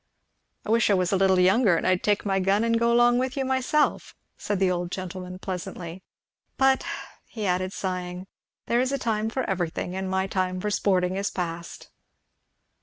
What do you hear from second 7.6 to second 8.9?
sighing, "there